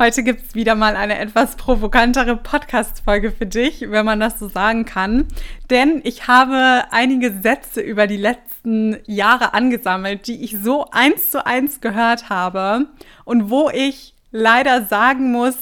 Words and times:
Heute 0.00 0.22
gibt 0.22 0.46
es 0.46 0.54
wieder 0.54 0.76
mal 0.76 0.96
eine 0.96 1.18
etwas 1.18 1.56
provokantere 1.56 2.34
Podcast-Folge 2.34 3.32
für 3.32 3.44
dich, 3.44 3.82
wenn 3.90 4.06
man 4.06 4.18
das 4.18 4.38
so 4.38 4.48
sagen 4.48 4.86
kann. 4.86 5.26
Denn 5.68 6.00
ich 6.04 6.26
habe 6.26 6.84
einige 6.90 7.38
Sätze 7.42 7.82
über 7.82 8.06
die 8.06 8.16
letzten 8.16 8.96
Jahre 9.04 9.52
angesammelt, 9.52 10.26
die 10.26 10.42
ich 10.42 10.56
so 10.58 10.86
eins 10.90 11.30
zu 11.30 11.44
eins 11.44 11.82
gehört 11.82 12.30
habe 12.30 12.86
und 13.26 13.50
wo 13.50 13.68
ich 13.68 14.14
leider 14.30 14.86
sagen 14.86 15.32
muss, 15.32 15.58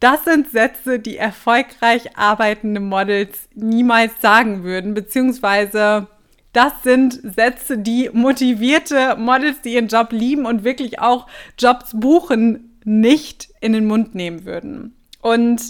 das 0.00 0.24
sind 0.24 0.50
Sätze, 0.50 0.98
die 0.98 1.16
erfolgreich 1.16 2.18
arbeitende 2.18 2.80
Models 2.80 3.48
niemals 3.54 4.20
sagen 4.20 4.64
würden, 4.64 4.94
beziehungsweise 4.94 6.08
das 6.52 6.72
sind 6.82 7.20
Sätze, 7.22 7.78
die 7.78 8.10
motivierte 8.12 9.14
Models, 9.16 9.60
die 9.60 9.74
ihren 9.74 9.86
Job 9.86 10.08
lieben 10.10 10.44
und 10.44 10.64
wirklich 10.64 10.98
auch 10.98 11.28
Jobs 11.56 11.90
buchen, 11.94 12.65
nicht 12.86 13.48
in 13.60 13.72
den 13.72 13.86
Mund 13.86 14.14
nehmen 14.14 14.44
würden. 14.44 14.96
Und 15.20 15.60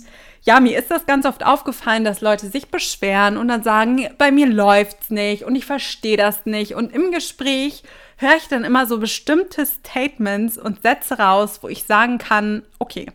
ja, 0.43 0.61
mir 0.61 0.79
ist 0.79 0.91
das 0.91 1.07
ganz 1.07 1.27
oft 1.27 1.45
aufgefallen, 1.45 2.05
dass 2.05 2.21
Leute 2.21 2.49
sich 2.49 2.69
beschweren 2.69 3.37
und 3.37 3.49
dann 3.49 3.63
sagen, 3.63 4.07
bei 4.19 4.31
mir 4.31 4.47
läuft's 4.47 5.11
nicht 5.11 5.43
und 5.43 5.57
ich 5.57 5.65
verstehe 5.65 6.17
das 6.17 6.47
nicht. 6.47 6.75
Und 6.75 6.95
im 6.95 7.11
Gespräch 7.11 7.83
höre 8.19 8.37
ich 8.37 8.49
dann 8.49 8.65
immer 8.65 8.87
so 8.87 8.99
bestimmte 8.99 9.67
Statements 9.67 10.57
und 10.59 10.83
Sätze 10.83 11.19
raus, 11.19 11.61
wo 11.63 11.69
ich 11.69 11.85
sagen 11.85 12.19
kann, 12.19 12.63
okay, 12.79 13.07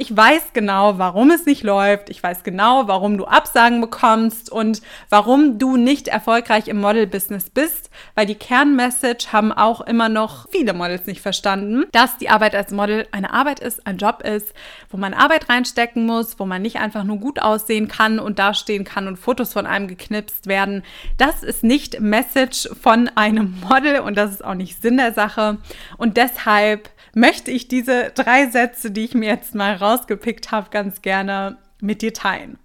ich 0.00 0.16
weiß 0.16 0.52
genau, 0.52 0.98
warum 0.98 1.32
es 1.32 1.44
nicht 1.44 1.64
läuft. 1.64 2.08
Ich 2.08 2.22
weiß 2.22 2.44
genau, 2.44 2.86
warum 2.86 3.18
du 3.18 3.24
Absagen 3.24 3.80
bekommst 3.80 4.50
und 4.50 4.80
warum 5.10 5.58
du 5.58 5.76
nicht 5.76 6.06
erfolgreich 6.06 6.68
im 6.68 6.80
Model-Business 6.80 7.50
bist, 7.50 7.90
weil 8.14 8.24
die 8.24 8.36
Kernmessage 8.36 9.32
haben 9.32 9.50
auch 9.50 9.80
immer 9.80 10.08
noch 10.08 10.48
viele 10.50 10.72
Models 10.72 11.06
nicht 11.06 11.20
verstanden, 11.20 11.84
dass 11.90 12.16
die 12.16 12.30
Arbeit 12.30 12.54
als 12.54 12.70
Model 12.70 13.08
eine 13.10 13.32
Arbeit 13.32 13.58
ist, 13.58 13.88
ein 13.88 13.98
Job 13.98 14.22
ist, 14.22 14.54
wo 14.88 14.98
man 14.98 15.14
Arbeit 15.14 15.48
reinstecken 15.48 16.06
muss, 16.06 16.38
wo 16.38 16.46
man 16.46 16.62
nicht 16.62 16.76
einfach 16.76 17.02
nur 17.02 17.16
gut 17.16 17.42
aussehen 17.42 17.88
kann 17.88 18.20
und 18.20 18.38
dastehen 18.38 18.84
kann 18.84 19.08
und 19.08 19.16
Fotos 19.16 19.52
von 19.52 19.66
einem 19.66 19.88
geknipst 19.88 20.46
werden. 20.46 20.84
Das 21.16 21.42
ist 21.42 21.64
nicht 21.64 21.98
Message 21.98 22.68
von 22.80 23.10
einem 23.16 23.60
Model 23.68 23.98
und 23.98 24.16
das 24.16 24.30
ist 24.30 24.44
auch 24.44 24.54
nicht 24.54 24.80
Sinn 24.80 24.96
der 24.96 25.12
Sache. 25.12 25.58
Und 25.96 26.16
deshalb 26.16 26.88
möchte 27.14 27.50
ich 27.50 27.68
diese 27.68 28.10
drei 28.14 28.48
Sätze, 28.48 28.90
die 28.90 29.04
ich 29.04 29.14
mir 29.14 29.28
jetzt 29.28 29.54
mal 29.54 29.74
rausgepickt 29.74 30.50
habe, 30.50 30.70
ganz 30.70 31.02
gerne 31.02 31.58
mit 31.80 32.02
dir 32.02 32.12
teilen. 32.12 32.58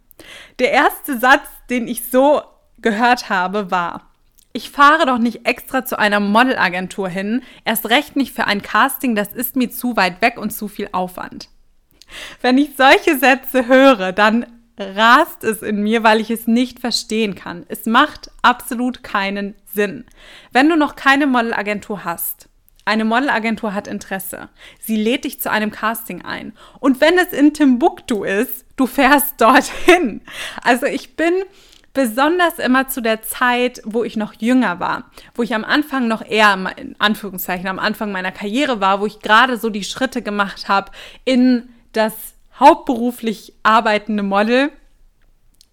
Der 0.59 0.71
erste 0.71 1.17
Satz, 1.17 1.47
den 1.69 1.87
ich 1.87 2.05
so 2.09 2.41
gehört 2.79 3.29
habe, 3.29 3.71
war, 3.71 4.09
ich 4.53 4.69
fahre 4.69 5.07
doch 5.07 5.17
nicht 5.17 5.47
extra 5.47 5.83
zu 5.83 5.97
einer 5.97 6.19
Modelagentur 6.19 7.09
hin, 7.09 7.41
erst 7.65 7.89
recht 7.89 8.15
nicht 8.15 8.33
für 8.35 8.45
ein 8.45 8.61
Casting, 8.61 9.15
das 9.15 9.33
ist 9.33 9.55
mir 9.55 9.71
zu 9.71 9.97
weit 9.97 10.21
weg 10.21 10.37
und 10.37 10.51
zu 10.51 10.67
viel 10.67 10.89
Aufwand. 10.91 11.49
Wenn 12.41 12.59
ich 12.59 12.75
solche 12.77 13.17
Sätze 13.17 13.67
höre, 13.67 14.11
dann 14.11 14.45
rast 14.77 15.43
es 15.43 15.61
in 15.61 15.81
mir, 15.81 16.03
weil 16.03 16.19
ich 16.19 16.29
es 16.29 16.47
nicht 16.47 16.79
verstehen 16.79 17.35
kann. 17.35 17.65
Es 17.67 17.85
macht 17.85 18.31
absolut 18.41 19.03
keinen 19.03 19.55
Sinn. 19.65 20.05
Wenn 20.51 20.69
du 20.69 20.75
noch 20.75 20.95
keine 20.95 21.25
Modelagentur 21.27 22.05
hast, 22.05 22.49
eine 22.85 23.05
Modelagentur 23.05 23.73
hat 23.73 23.87
Interesse. 23.87 24.49
Sie 24.79 24.95
lädt 24.95 25.23
dich 25.23 25.39
zu 25.39 25.49
einem 25.49 25.71
Casting 25.71 26.23
ein. 26.23 26.53
Und 26.79 26.99
wenn 27.01 27.17
es 27.17 27.31
in 27.31 27.53
Timbuktu 27.53 28.23
ist, 28.23 28.65
du 28.75 28.87
fährst 28.87 29.39
dorthin. 29.39 30.21
Also 30.63 30.85
ich 30.85 31.15
bin 31.15 31.33
besonders 31.93 32.59
immer 32.59 32.87
zu 32.87 33.01
der 33.01 33.21
Zeit, 33.21 33.81
wo 33.85 34.03
ich 34.03 34.17
noch 34.17 34.33
jünger 34.33 34.79
war, 34.79 35.11
wo 35.35 35.43
ich 35.43 35.53
am 35.53 35.63
Anfang 35.63 36.07
noch 36.07 36.25
eher, 36.25 36.57
in 36.75 36.95
Anführungszeichen, 36.99 37.67
am 37.67 37.79
Anfang 37.79 38.11
meiner 38.11 38.31
Karriere 38.31 38.81
war, 38.81 38.99
wo 38.99 39.05
ich 39.05 39.19
gerade 39.19 39.57
so 39.57 39.69
die 39.69 39.83
Schritte 39.83 40.21
gemacht 40.21 40.67
habe 40.67 40.91
in 41.23 41.69
das 41.91 42.13
hauptberuflich 42.59 43.53
arbeitende 43.63 44.23
Model 44.23 44.71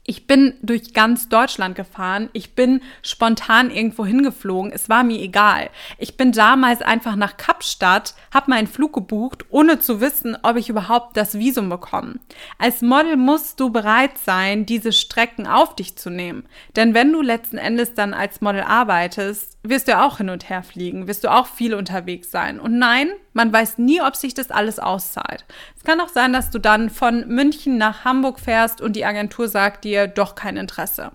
ich 0.05 0.27
bin 0.27 0.55
durch 0.63 0.95
ganz 0.95 1.29
Deutschland 1.29 1.77
gefahren. 1.77 2.31
Ich 2.33 2.55
bin 2.55 2.81
spontan 3.03 3.71
irgendwo 3.71 4.07
hingeflogen. 4.07 4.73
Es 4.73 4.89
war 4.89 5.05
mir 5.05 5.21
egal. 5.21 5.71
Ich 5.99 6.17
bin 6.17 6.33
damals 6.33 6.81
einfach 6.81 7.17
nach 7.17 7.37
Kapstadt, 7.37 8.15
habe 8.33 8.51
meinen 8.51 8.67
Flug 8.67 8.95
gebucht, 8.95 9.45
ohne 9.51 9.79
zu 9.79 10.01
wissen, 10.01 10.37
ob 10.43 10.57
ich 10.57 10.69
überhaupt 10.69 11.17
das 11.17 11.39
Visum 11.39 11.69
bekomme. 11.69 12.19
Als 12.59 12.81
Model 12.81 13.17
musst 13.17 13.61
du 13.61 13.71
bereit 13.71 14.17
sein, 14.19 14.65
diese 14.65 14.93
Strecken 14.93 15.47
auf 15.47 15.77
dich 15.77 15.97
zu 15.97 16.11
nehmen. 16.11 16.45
Denn 16.77 16.95
wenn 16.95 17.13
du 17.13 17.21
letzten 17.21 17.59
Endes 17.59 17.95
dann 17.95 18.15
als 18.15 18.41
Model 18.41 18.63
arbeitest, 18.63 19.59
wirst 19.63 19.89
du 19.89 19.99
auch 19.99 20.17
hin 20.17 20.31
und 20.31 20.49
her 20.49 20.63
fliegen, 20.63 21.07
wirst 21.07 21.25
du 21.25 21.29
auch 21.29 21.47
viel 21.47 21.75
unterwegs 21.75 22.31
sein. 22.31 22.59
Und 22.59 22.79
nein, 22.79 23.11
man 23.33 23.53
weiß 23.53 23.79
nie, 23.79 24.01
ob 24.01 24.17
sich 24.17 24.35
das 24.35 24.51
alles 24.51 24.79
auszahlt. 24.79 25.45
Es 25.77 25.85
kann 25.85 26.01
auch 26.01 26.09
sein, 26.09 26.33
dass 26.33 26.51
du 26.51 26.59
dann 26.59 26.91
von 26.91 27.27
München 27.29 27.79
nach 27.79 28.05
Hamburg 28.05 28.41
fährst 28.41 28.81
und 28.81 28.95
die 28.97 29.05
Agentur 29.05 29.49
sagt 29.49 29.85
dir 29.85 30.07
doch 30.07 30.35
kein 30.35 30.57
Interesse. 30.57 31.13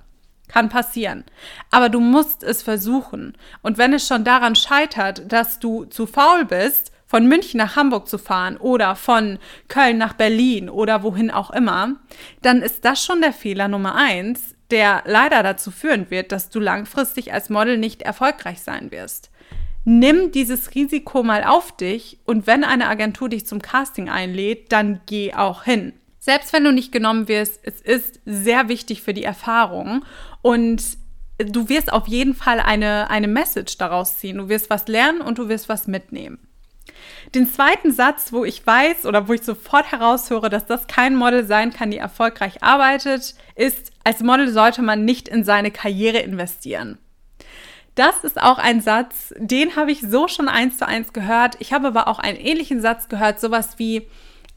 Kann 0.47 0.69
passieren. 0.69 1.23
Aber 1.71 1.89
du 1.89 1.99
musst 1.99 2.43
es 2.43 2.61
versuchen. 2.61 3.35
Und 3.61 3.77
wenn 3.77 3.93
es 3.93 4.07
schon 4.07 4.23
daran 4.23 4.55
scheitert, 4.55 5.31
dass 5.31 5.59
du 5.59 5.85
zu 5.85 6.05
faul 6.05 6.45
bist, 6.45 6.91
von 7.07 7.27
München 7.27 7.59
nach 7.59 7.75
Hamburg 7.75 8.07
zu 8.07 8.17
fahren 8.17 8.57
oder 8.57 8.95
von 8.95 9.39
Köln 9.67 9.97
nach 9.97 10.13
Berlin 10.13 10.69
oder 10.69 11.03
wohin 11.03 11.31
auch 11.31 11.51
immer, 11.51 11.95
dann 12.41 12.61
ist 12.61 12.85
das 12.85 13.03
schon 13.03 13.21
der 13.21 13.33
Fehler 13.33 13.67
Nummer 13.67 13.95
eins, 13.95 14.55
der 14.71 15.03
leider 15.05 15.43
dazu 15.43 15.71
führen 15.71 16.09
wird, 16.09 16.31
dass 16.31 16.49
du 16.49 16.59
langfristig 16.59 17.31
als 17.33 17.49
Model 17.49 17.77
nicht 17.77 18.01
erfolgreich 18.01 18.61
sein 18.61 18.91
wirst. 18.91 19.29
Nimm 19.87 20.31
dieses 20.31 20.73
Risiko 20.73 21.21
mal 21.21 21.43
auf 21.43 21.71
dich 21.71 22.19
und 22.25 22.47
wenn 22.47 22.63
eine 22.63 22.87
Agentur 22.87 23.29
dich 23.29 23.45
zum 23.45 23.61
Casting 23.61 24.09
einlädt, 24.09 24.71
dann 24.71 25.01
geh 25.05 25.33
auch 25.35 25.63
hin. 25.63 25.93
Selbst 26.19 26.53
wenn 26.53 26.63
du 26.63 26.71
nicht 26.71 26.91
genommen 26.91 27.27
wirst, 27.27 27.59
es 27.61 27.81
ist 27.81 28.19
sehr 28.25 28.67
wichtig 28.67 29.03
für 29.03 29.13
die 29.13 29.23
Erfahrung 29.23 30.03
und 30.41 30.83
du 31.37 31.69
wirst 31.69 31.93
auf 31.93 32.07
jeden 32.07 32.33
Fall 32.33 32.59
eine, 32.59 33.11
eine 33.11 33.27
Message 33.27 33.77
daraus 33.77 34.17
ziehen. 34.17 34.37
Du 34.37 34.49
wirst 34.49 34.71
was 34.71 34.87
lernen 34.87 35.21
und 35.21 35.37
du 35.37 35.49
wirst 35.49 35.69
was 35.69 35.85
mitnehmen. 35.85 36.39
Den 37.35 37.47
zweiten 37.47 37.91
Satz, 37.91 38.33
wo 38.33 38.43
ich 38.43 38.65
weiß 38.65 39.05
oder 39.05 39.27
wo 39.27 39.33
ich 39.33 39.43
sofort 39.43 39.91
heraushöre, 39.91 40.49
dass 40.49 40.65
das 40.65 40.87
kein 40.87 41.15
Model 41.15 41.45
sein 41.45 41.71
kann, 41.71 41.91
die 41.91 41.97
erfolgreich 41.97 42.63
arbeitet, 42.63 43.35
ist, 43.55 43.91
als 44.03 44.21
Model 44.21 44.51
sollte 44.51 44.81
man 44.81 45.05
nicht 45.05 45.27
in 45.27 45.43
seine 45.43 45.69
Karriere 45.69 46.19
investieren. 46.19 46.97
Das 47.95 48.25
ist 48.25 48.41
auch 48.41 48.57
ein 48.57 48.81
Satz, 48.81 49.33
den 49.37 49.77
habe 49.77 49.91
ich 49.91 50.01
so 50.01 50.27
schon 50.27 50.49
eins 50.49 50.77
zu 50.77 50.87
eins 50.87 51.13
gehört. 51.13 51.55
Ich 51.59 51.71
habe 51.71 51.87
aber 51.87 52.09
auch 52.09 52.19
einen 52.19 52.37
ähnlichen 52.37 52.81
Satz 52.81 53.07
gehört, 53.07 53.39
sowas 53.39 53.79
wie, 53.79 54.07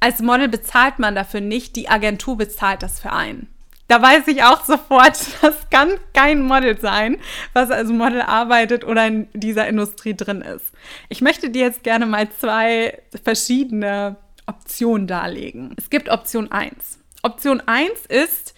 als 0.00 0.20
Model 0.20 0.48
bezahlt 0.48 0.98
man 0.98 1.14
dafür 1.14 1.40
nicht, 1.40 1.76
die 1.76 1.88
Agentur 1.88 2.36
bezahlt 2.36 2.82
das 2.82 2.98
für 3.00 3.12
einen. 3.12 3.48
Da 3.86 4.02
weiß 4.02 4.26
ich 4.26 4.42
auch 4.42 4.64
sofort, 4.64 5.18
das 5.40 5.70
kann 5.70 5.92
kein 6.12 6.42
Model 6.42 6.78
sein, 6.80 7.18
was 7.52 7.70
als 7.70 7.90
Model 7.90 8.22
arbeitet 8.22 8.84
oder 8.84 9.06
in 9.06 9.28
dieser 9.32 9.68
Industrie 9.68 10.14
drin 10.14 10.42
ist. 10.42 10.72
Ich 11.08 11.20
möchte 11.20 11.48
dir 11.48 11.62
jetzt 11.62 11.84
gerne 11.84 12.06
mal 12.06 12.28
zwei 12.30 13.00
verschiedene 13.24 14.16
Optionen 14.46 15.06
darlegen. 15.06 15.74
Es 15.76 15.90
gibt 15.90 16.08
Option 16.08 16.50
1. 16.50 16.98
Option 17.22 17.62
1 17.66 18.06
ist, 18.08 18.54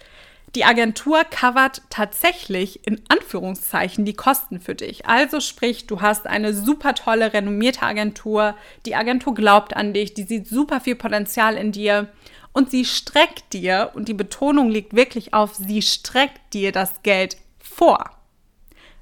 die 0.55 0.65
Agentur 0.65 1.23
covert 1.23 1.81
tatsächlich 1.89 2.85
in 2.85 3.01
Anführungszeichen 3.07 4.03
die 4.03 4.13
Kosten 4.13 4.59
für 4.59 4.75
dich. 4.75 5.05
Also 5.05 5.39
sprich, 5.39 5.87
du 5.87 6.01
hast 6.01 6.27
eine 6.27 6.53
super 6.53 6.93
tolle, 6.93 7.33
renommierte 7.33 7.83
Agentur, 7.83 8.55
die 8.85 8.95
Agentur 8.95 9.33
glaubt 9.33 9.75
an 9.75 9.93
dich, 9.93 10.13
die 10.13 10.23
sieht 10.23 10.47
super 10.47 10.81
viel 10.81 10.95
Potenzial 10.95 11.55
in 11.55 11.71
dir 11.71 12.09
und 12.53 12.69
sie 12.69 12.83
streckt 12.83 13.53
dir, 13.53 13.91
und 13.93 14.09
die 14.09 14.13
Betonung 14.13 14.69
liegt 14.69 14.93
wirklich 14.93 15.33
auf, 15.33 15.55
sie 15.55 15.81
streckt 15.81 16.53
dir 16.53 16.71
das 16.71 17.01
Geld 17.01 17.37
vor. 17.59 18.20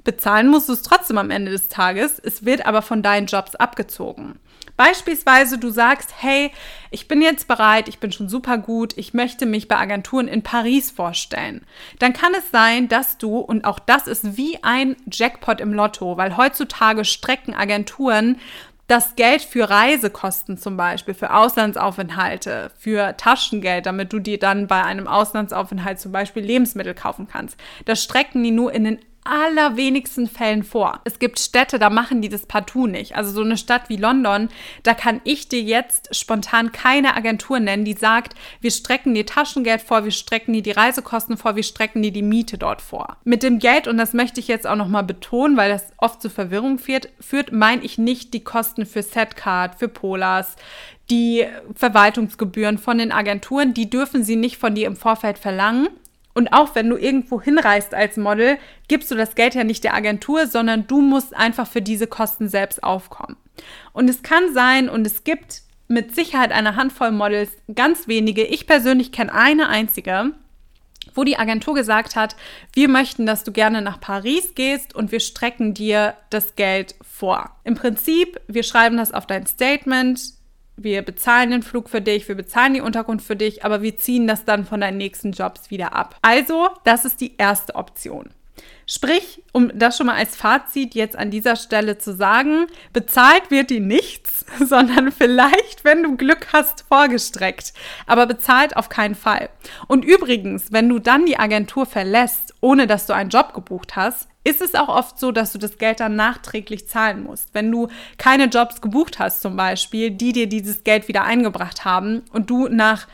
Bezahlen 0.03 0.47
musst 0.47 0.69
du 0.69 0.73
es 0.73 0.81
trotzdem 0.81 1.17
am 1.17 1.29
Ende 1.29 1.51
des 1.51 1.67
Tages, 1.67 2.19
es 2.19 2.45
wird 2.45 2.65
aber 2.65 2.81
von 2.81 3.03
deinen 3.03 3.27
Jobs 3.27 3.55
abgezogen. 3.55 4.39
Beispielsweise 4.77 5.57
du 5.57 5.71
sagst, 5.71 6.13
hey, 6.17 6.51
ich 6.89 7.09
bin 7.09 7.21
jetzt 7.21 7.49
bereit, 7.49 7.89
ich 7.89 7.99
bin 7.99 8.13
schon 8.13 8.29
super 8.29 8.57
gut, 8.57 8.97
ich 8.97 9.13
möchte 9.13 9.45
mich 9.45 9.67
bei 9.67 9.75
Agenturen 9.75 10.29
in 10.29 10.41
Paris 10.41 10.89
vorstellen. 10.89 11.65
Dann 11.99 12.13
kann 12.13 12.33
es 12.33 12.49
sein, 12.49 12.87
dass 12.87 13.17
du, 13.17 13.39
und 13.39 13.65
auch 13.65 13.79
das 13.79 14.07
ist 14.07 14.37
wie 14.37 14.63
ein 14.63 14.95
Jackpot 15.11 15.59
im 15.59 15.73
Lotto, 15.73 16.15
weil 16.15 16.37
heutzutage 16.37 17.03
strecken 17.03 17.53
Agenturen 17.53 18.37
das 18.87 19.15
Geld 19.15 19.43
für 19.43 19.69
Reisekosten 19.69 20.57
zum 20.57 20.75
Beispiel, 20.75 21.13
für 21.13 21.33
Auslandsaufenthalte, 21.33 22.71
für 22.77 23.15
Taschengeld, 23.17 23.85
damit 23.85 24.11
du 24.13 24.19
dir 24.19 24.39
dann 24.39 24.67
bei 24.67 24.83
einem 24.83 25.07
Auslandsaufenthalt 25.07 25.99
zum 25.99 26.11
Beispiel 26.11 26.43
Lebensmittel 26.43 26.95
kaufen 26.95 27.27
kannst. 27.31 27.59
Das 27.85 28.01
strecken 28.01 28.43
die 28.43 28.51
nur 28.51 28.73
in 28.73 28.85
den 28.85 28.99
allerwenigsten 29.29 30.27
Fällen 30.27 30.63
vor. 30.63 31.01
Es 31.03 31.19
gibt 31.19 31.39
Städte, 31.39 31.79
da 31.79 31.89
machen 31.89 32.21
die 32.21 32.29
das 32.29 32.45
partout 32.45 32.87
nicht. 32.87 33.15
Also 33.15 33.31
so 33.31 33.41
eine 33.41 33.57
Stadt 33.57 33.89
wie 33.89 33.97
London, 33.97 34.49
da 34.83 34.93
kann 34.93 35.21
ich 35.23 35.47
dir 35.47 35.61
jetzt 35.61 36.15
spontan 36.15 36.71
keine 36.71 37.15
Agentur 37.15 37.59
nennen, 37.59 37.85
die 37.85 37.93
sagt, 37.93 38.35
wir 38.61 38.71
strecken 38.71 39.13
dir 39.13 39.25
Taschengeld 39.25 39.81
vor, 39.81 40.03
wir 40.03 40.11
strecken 40.11 40.53
dir 40.53 40.63
die 40.63 40.71
Reisekosten 40.71 41.37
vor, 41.37 41.55
wir 41.55 41.63
strecken 41.63 42.01
dir 42.01 42.11
die 42.11 42.21
Miete 42.21 42.57
dort 42.57 42.81
vor. 42.81 43.17
Mit 43.23 43.43
dem 43.43 43.59
Geld, 43.59 43.87
und 43.87 43.97
das 43.97 44.13
möchte 44.13 44.39
ich 44.39 44.47
jetzt 44.47 44.67
auch 44.67 44.75
nochmal 44.75 45.03
betonen, 45.03 45.57
weil 45.57 45.69
das 45.69 45.93
oft 45.97 46.21
zu 46.21 46.29
Verwirrung 46.29 46.79
führt, 46.79 47.09
führt 47.19 47.51
meine 47.51 47.83
ich 47.83 47.97
nicht 47.97 48.33
die 48.33 48.43
Kosten 48.43 48.85
für 48.85 49.03
Setcard, 49.03 49.75
für 49.75 49.87
Polars, 49.87 50.55
die 51.09 51.45
Verwaltungsgebühren 51.75 52.77
von 52.77 52.97
den 52.97 53.11
Agenturen, 53.11 53.73
die 53.73 53.89
dürfen 53.89 54.23
sie 54.23 54.35
nicht 54.35 54.57
von 54.57 54.75
dir 54.75 54.87
im 54.87 54.95
Vorfeld 54.95 55.39
verlangen. 55.39 55.89
Und 56.39 56.53
auch 56.53 56.73
wenn 56.73 56.89
du 56.89 56.95
irgendwo 56.95 57.41
hinreist 57.41 57.93
als 57.93 58.15
Model, 58.15 58.57
gibst 58.87 59.11
du 59.11 59.15
das 59.15 59.35
Geld 59.35 59.55
ja 59.55 59.65
nicht 59.65 59.83
der 59.83 59.93
Agentur, 59.93 60.47
sondern 60.47 60.87
du 60.87 61.01
musst 61.01 61.35
einfach 61.35 61.67
für 61.67 61.81
diese 61.81 62.07
Kosten 62.07 62.47
selbst 62.47 62.81
aufkommen. 62.81 63.35
Und 63.91 64.09
es 64.09 64.23
kann 64.23 64.53
sein, 64.53 64.87
und 64.87 65.05
es 65.05 65.25
gibt 65.25 65.63
mit 65.89 66.15
Sicherheit 66.15 66.53
eine 66.53 66.77
Handvoll 66.77 67.11
Models, 67.11 67.51
ganz 67.75 68.07
wenige. 68.07 68.45
Ich 68.45 68.67
persönlich 68.67 69.11
kenne 69.11 69.33
eine 69.33 69.67
einzige, 69.67 70.31
wo 71.13 71.25
die 71.25 71.37
Agentur 71.37 71.75
gesagt 71.75 72.15
hat, 72.15 72.37
wir 72.71 72.87
möchten, 72.87 73.25
dass 73.25 73.43
du 73.43 73.51
gerne 73.51 73.81
nach 73.81 73.99
Paris 73.99 74.55
gehst 74.55 74.95
und 74.95 75.11
wir 75.11 75.19
strecken 75.19 75.73
dir 75.73 76.13
das 76.29 76.55
Geld 76.55 76.95
vor. 77.01 77.51
Im 77.65 77.75
Prinzip, 77.75 78.39
wir 78.47 78.63
schreiben 78.63 78.95
das 78.95 79.11
auf 79.11 79.27
dein 79.27 79.45
Statement, 79.45 80.21
wir 80.83 81.01
bezahlen 81.01 81.51
den 81.51 81.63
Flug 81.63 81.89
für 81.89 82.01
dich, 82.01 82.27
wir 82.27 82.35
bezahlen 82.35 82.73
die 82.73 82.81
Unterkunft 82.81 83.25
für 83.25 83.35
dich, 83.35 83.65
aber 83.65 83.81
wir 83.81 83.97
ziehen 83.97 84.27
das 84.27 84.45
dann 84.45 84.65
von 84.65 84.81
deinen 84.81 84.97
nächsten 84.97 85.31
Jobs 85.31 85.69
wieder 85.69 85.93
ab. 85.93 86.15
Also, 86.21 86.69
das 86.83 87.05
ist 87.05 87.21
die 87.21 87.35
erste 87.37 87.75
Option. 87.75 88.29
Sprich, 88.85 89.43
um 89.51 89.71
das 89.77 89.97
schon 89.97 90.07
mal 90.07 90.15
als 90.15 90.35
Fazit 90.35 90.95
jetzt 90.95 91.15
an 91.15 91.29
dieser 91.29 91.55
Stelle 91.55 91.99
zu 91.99 92.11
sagen, 92.15 92.65
bezahlt 92.91 93.51
wird 93.51 93.69
die 93.69 93.79
nichts, 93.79 94.45
sondern 94.59 95.11
vielleicht, 95.11 95.83
wenn 95.83 96.01
du 96.01 96.17
Glück 96.17 96.47
hast, 96.53 96.85
vorgestreckt, 96.87 97.73
aber 98.07 98.25
bezahlt 98.25 98.75
auf 98.75 98.89
keinen 98.89 99.15
Fall. 99.15 99.49
Und 99.87 100.03
übrigens, 100.03 100.71
wenn 100.71 100.89
du 100.89 100.97
dann 100.97 101.27
die 101.27 101.37
Agentur 101.37 101.85
verlässt, 101.85 102.55
ohne 102.61 102.87
dass 102.87 103.05
du 103.05 103.13
einen 103.13 103.29
Job 103.29 103.53
gebucht 103.53 103.95
hast, 103.95 104.27
ist 104.49 104.61
es 104.61 104.75
auch 104.75 104.89
oft 104.89 105.19
so, 105.19 105.31
dass 105.31 105.53
du 105.53 105.57
das 105.57 105.77
Geld 105.77 105.99
dann 105.99 106.15
nachträglich 106.15 106.87
zahlen 106.87 107.23
musst. 107.23 107.49
Wenn 107.53 107.71
du 107.71 107.87
keine 108.17 108.45
Jobs 108.45 108.81
gebucht 108.81 109.19
hast 109.19 109.41
zum 109.41 109.55
Beispiel, 109.55 110.11
die 110.11 110.33
dir 110.33 110.47
dieses 110.47 110.83
Geld 110.83 111.07
wieder 111.07 111.23
eingebracht 111.23 111.85
haben 111.85 112.23
und 112.33 112.49
du 112.49 112.67
nach 112.67 113.07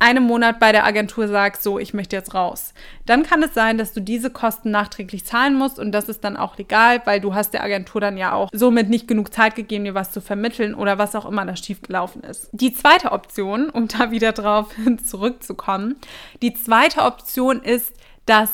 einem 0.00 0.24
Monat 0.24 0.58
bei 0.58 0.72
der 0.72 0.86
Agentur 0.86 1.28
sagst, 1.28 1.62
so, 1.62 1.78
ich 1.78 1.92
möchte 1.92 2.16
jetzt 2.16 2.34
raus, 2.34 2.72
dann 3.04 3.22
kann 3.22 3.42
es 3.42 3.52
sein, 3.52 3.76
dass 3.76 3.92
du 3.92 4.00
diese 4.00 4.30
Kosten 4.30 4.70
nachträglich 4.70 5.26
zahlen 5.26 5.54
musst 5.54 5.78
und 5.78 5.92
das 5.92 6.08
ist 6.08 6.24
dann 6.24 6.38
auch 6.38 6.56
legal, 6.56 7.02
weil 7.04 7.20
du 7.20 7.34
hast 7.34 7.52
der 7.52 7.62
Agentur 7.62 8.00
dann 8.00 8.16
ja 8.16 8.32
auch 8.32 8.48
somit 8.52 8.88
nicht 8.88 9.06
genug 9.06 9.32
Zeit 9.32 9.54
gegeben, 9.54 9.84
dir 9.84 9.94
was 9.94 10.10
zu 10.10 10.22
vermitteln 10.22 10.74
oder 10.74 10.96
was 10.96 11.14
auch 11.14 11.26
immer 11.26 11.44
da 11.44 11.54
schiefgelaufen 11.54 12.22
ist. 12.22 12.48
Die 12.52 12.72
zweite 12.72 13.12
Option, 13.12 13.68
um 13.68 13.88
da 13.88 14.10
wieder 14.10 14.32
drauf 14.32 14.74
zurückzukommen, 15.04 15.96
die 16.40 16.54
zweite 16.54 17.02
Option 17.02 17.60
ist, 17.62 17.92
dass 18.24 18.50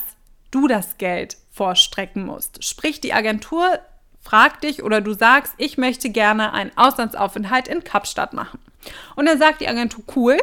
du 0.50 0.66
das 0.66 0.98
Geld 0.98 1.36
vorstrecken 1.56 2.26
musst. 2.26 2.62
Sprich, 2.62 3.00
die 3.00 3.14
Agentur 3.14 3.78
fragt 4.20 4.64
dich 4.64 4.82
oder 4.82 5.00
du 5.00 5.14
sagst, 5.14 5.54
ich 5.56 5.78
möchte 5.78 6.10
gerne 6.10 6.52
einen 6.52 6.76
Auslandsaufenthalt 6.76 7.66
in 7.66 7.82
Kapstadt 7.82 8.34
machen. 8.34 8.58
Und 9.14 9.26
dann 9.26 9.38
sagt 9.38 9.62
die 9.62 9.68
Agentur, 9.68 10.04
cool, 10.14 10.38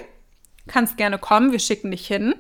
kannst 0.68 0.98
gerne 0.98 1.20
kommen, 1.20 1.52
wir 1.52 1.60
schicken 1.60 1.92
dich 1.92 2.08
hin. 2.08 2.34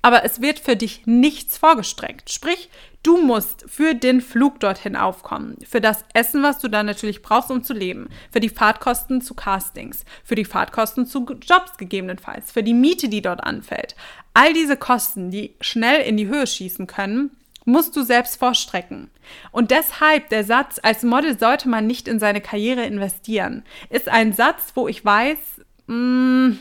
Aber 0.00 0.22
es 0.24 0.40
wird 0.42 0.58
für 0.58 0.76
dich 0.76 1.06
nichts 1.06 1.56
vorgestreckt. 1.56 2.30
Sprich, 2.30 2.68
du 3.02 3.16
musst 3.16 3.64
für 3.66 3.94
den 3.94 4.20
Flug 4.20 4.60
dorthin 4.60 4.96
aufkommen, 4.96 5.56
für 5.66 5.80
das 5.80 6.04
Essen, 6.12 6.42
was 6.42 6.58
du 6.58 6.68
dann 6.68 6.84
natürlich 6.84 7.22
brauchst, 7.22 7.50
um 7.50 7.64
zu 7.64 7.72
leben, 7.72 8.10
für 8.30 8.40
die 8.40 8.50
Fahrtkosten 8.50 9.22
zu 9.22 9.34
Castings, 9.34 10.04
für 10.22 10.34
die 10.34 10.44
Fahrtkosten 10.44 11.06
zu 11.06 11.24
Jobs 11.40 11.78
gegebenenfalls, 11.78 12.52
für 12.52 12.62
die 12.62 12.74
Miete, 12.74 13.08
die 13.08 13.22
dort 13.22 13.42
anfällt. 13.42 13.96
All 14.34 14.52
diese 14.52 14.76
Kosten, 14.76 15.30
die 15.30 15.54
schnell 15.62 16.02
in 16.02 16.18
die 16.18 16.28
Höhe 16.28 16.46
schießen 16.46 16.86
können, 16.86 17.30
musst 17.64 17.96
du 17.96 18.02
selbst 18.02 18.38
vorstrecken. 18.38 19.10
Und 19.52 19.70
deshalb 19.70 20.28
der 20.28 20.44
Satz, 20.44 20.78
als 20.82 21.02
Model 21.02 21.38
sollte 21.38 21.68
man 21.68 21.86
nicht 21.86 22.08
in 22.08 22.18
seine 22.18 22.40
Karriere 22.40 22.84
investieren, 22.84 23.64
ist 23.90 24.08
ein 24.08 24.32
Satz, 24.32 24.72
wo 24.74 24.88
ich 24.88 25.04
weiß, 25.04 25.38
mh, 25.86 25.94
mm, 25.96 26.58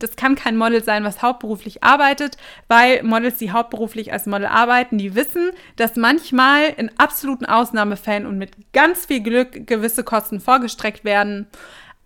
das 0.00 0.16
kann 0.16 0.34
kein 0.34 0.56
Model 0.56 0.82
sein, 0.82 1.04
was 1.04 1.22
hauptberuflich 1.22 1.84
arbeitet, 1.84 2.36
weil 2.68 3.02
Models, 3.02 3.36
die 3.36 3.52
hauptberuflich 3.52 4.12
als 4.12 4.26
Model 4.26 4.46
arbeiten, 4.46 4.98
die 4.98 5.14
wissen, 5.14 5.50
dass 5.76 5.96
manchmal 5.96 6.70
in 6.76 6.90
absoluten 6.98 7.44
Ausnahmefällen 7.44 8.26
und 8.26 8.38
mit 8.38 8.52
ganz 8.72 9.06
viel 9.06 9.20
Glück 9.20 9.66
gewisse 9.66 10.02
Kosten 10.02 10.40
vorgestreckt 10.40 11.04
werden 11.04 11.48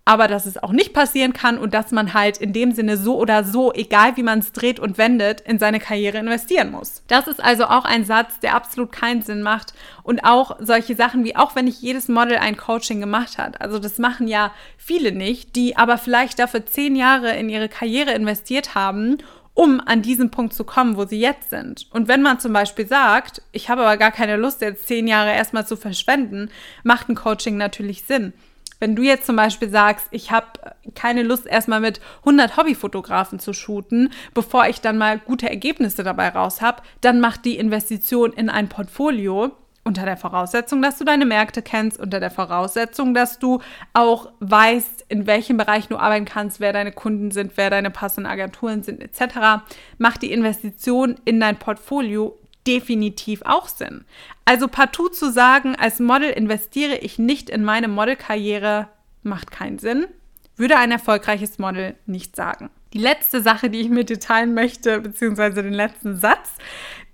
aber 0.05 0.27
dass 0.27 0.45
es 0.45 0.61
auch 0.61 0.71
nicht 0.71 0.93
passieren 0.93 1.33
kann 1.33 1.57
und 1.57 1.73
dass 1.73 1.91
man 1.91 2.13
halt 2.13 2.37
in 2.37 2.53
dem 2.53 2.71
Sinne 2.71 2.95
so 2.95 3.17
oder 3.17 3.43
so, 3.43 3.73
egal 3.73 4.15
wie 4.17 4.23
man 4.23 4.39
es 4.39 4.51
dreht 4.51 4.79
und 4.79 4.99
wendet, 4.99 5.41
in 5.41 5.57
seine 5.57 5.79
Karriere 5.79 6.19
investieren 6.19 6.71
muss. 6.71 7.03
Das 7.07 7.27
ist 7.27 7.43
also 7.43 7.65
auch 7.65 7.85
ein 7.85 8.05
Satz, 8.05 8.39
der 8.39 8.53
absolut 8.53 8.91
keinen 8.91 9.23
Sinn 9.23 9.41
macht 9.41 9.73
und 10.03 10.23
auch 10.23 10.57
solche 10.59 10.95
Sachen 10.95 11.23
wie, 11.23 11.35
auch 11.35 11.55
wenn 11.55 11.65
nicht 11.65 11.81
jedes 11.81 12.07
Model 12.07 12.37
ein 12.37 12.55
Coaching 12.55 12.99
gemacht 12.99 13.39
hat, 13.39 13.59
also 13.59 13.79
das 13.79 13.97
machen 13.97 14.27
ja 14.27 14.51
viele 14.77 15.11
nicht, 15.11 15.55
die 15.55 15.75
aber 15.75 15.97
vielleicht 15.97 16.37
dafür 16.37 16.65
zehn 16.65 16.95
Jahre 16.95 17.35
in 17.35 17.49
ihre 17.49 17.69
Karriere 17.69 18.11
investiert 18.11 18.75
haben 18.75 19.17
um 19.55 19.79
an 19.79 20.01
diesen 20.01 20.31
Punkt 20.31 20.53
zu 20.53 20.65
kommen, 20.65 20.97
wo 20.97 21.05
sie 21.05 21.19
jetzt 21.19 21.49
sind. 21.49 21.87
Und 21.91 22.09
wenn 22.09 22.21
man 22.21 22.41
zum 22.41 22.51
Beispiel 22.51 22.85
sagt, 22.85 23.41
ich 23.53 23.69
habe 23.69 23.81
aber 23.83 23.95
gar 23.95 24.11
keine 24.11 24.35
Lust, 24.35 24.61
jetzt 24.61 24.85
zehn 24.85 25.07
Jahre 25.07 25.31
erstmal 25.31 25.65
zu 25.65 25.77
verschwenden, 25.77 26.51
macht 26.83 27.07
ein 27.07 27.15
Coaching 27.15 27.55
natürlich 27.55 28.03
Sinn. 28.03 28.33
Wenn 28.79 28.95
du 28.95 29.03
jetzt 29.03 29.25
zum 29.25 29.35
Beispiel 29.35 29.69
sagst, 29.69 30.07
ich 30.11 30.31
habe 30.31 30.47
keine 30.95 31.23
Lust, 31.23 31.45
erstmal 31.45 31.79
mit 31.79 32.01
100 32.19 32.57
Hobbyfotografen 32.57 33.39
zu 33.39 33.53
shooten, 33.53 34.11
bevor 34.33 34.67
ich 34.67 34.81
dann 34.81 34.97
mal 34.97 35.19
gute 35.19 35.49
Ergebnisse 35.49 36.03
dabei 36.03 36.29
raus 36.29 36.61
habe, 36.61 36.83
dann 37.01 37.19
mach 37.19 37.37
die 37.37 37.57
Investition 37.57 38.33
in 38.33 38.49
ein 38.49 38.69
Portfolio 38.69 39.51
unter 39.87 40.03
der 40.03 40.17
Voraussetzung, 40.17 40.81
dass 40.81 40.97
du 40.97 41.05
deine 41.05 41.27
Märkte 41.27 41.61
kennst, 41.61 41.99
unter 41.99 42.19
der 42.19 42.31
Voraussetzung, 42.31 43.13
dass 43.13 43.37
du 43.37 43.59
auch 43.93 44.31
weißt, 44.39 45.05
in 45.09 45.27
welchem 45.27 45.57
Bereich 45.57 45.87
du 45.87 45.97
arbeiten 45.97 46.25
kannst, 46.25 46.59
wer 46.59 46.73
deine 46.73 46.91
Kunden 46.91 47.29
sind, 47.29 47.53
wer 47.55 47.69
deine 47.69 47.91
passenden 47.91 48.29
Agenturen 48.29 48.81
sind, 48.81 48.99
etc. 48.99 49.63
Mach 49.99 50.17
die 50.17 50.31
Investition 50.31 51.19
in 51.23 51.39
dein 51.39 51.57
Portfolio 51.57 52.35
definitiv 52.67 53.41
auch 53.43 53.67
Sinn. 53.67 54.05
Also 54.45 54.67
partout 54.67 55.09
zu 55.09 55.31
sagen, 55.31 55.75
als 55.75 55.99
Model 55.99 56.29
investiere 56.29 56.97
ich 56.97 57.17
nicht 57.19 57.49
in 57.49 57.63
meine 57.63 57.87
Modelkarriere, 57.87 58.87
macht 59.23 59.51
keinen 59.51 59.79
Sinn. 59.79 60.07
Würde 60.55 60.77
ein 60.77 60.91
erfolgreiches 60.91 61.59
Model 61.59 61.95
nicht 62.05 62.35
sagen. 62.35 62.69
Die 62.93 62.99
letzte 62.99 63.41
Sache, 63.41 63.69
die 63.69 63.81
ich 63.81 63.89
mit 63.89 64.09
dir 64.09 64.19
teilen 64.19 64.53
möchte, 64.53 65.01
beziehungsweise 65.01 65.61
den 65.61 65.73
letzten 65.73 66.15
Satz, 66.15 66.51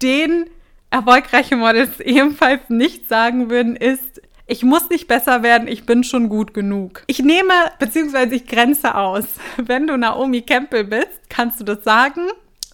den 0.02 0.50
erfolgreiche 0.92 1.56
Models 1.56 2.00
ebenfalls 2.00 2.70
nicht 2.70 3.10
sagen 3.10 3.50
würden, 3.50 3.76
ist, 3.76 4.22
ich 4.46 4.64
muss 4.64 4.90
nicht 4.90 5.08
besser 5.08 5.44
werden, 5.44 5.68
ich 5.68 5.86
bin 5.86 6.04
schon 6.04 6.28
gut 6.28 6.54
genug. 6.54 7.04
Ich 7.08 7.20
nehme, 7.20 7.54
beziehungsweise 7.80 8.36
ich 8.36 8.46
grenze 8.46 8.96
aus. 8.96 9.26
Wenn 9.58 9.88
du 9.88 9.98
Naomi 9.98 10.42
Campbell 10.42 10.84
bist, 10.84 11.30
kannst 11.30 11.60
du 11.60 11.64
das 11.64 11.84
sagen. 11.84 12.28